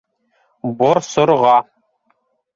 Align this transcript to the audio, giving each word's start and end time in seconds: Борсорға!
Борсорға! 0.79 1.53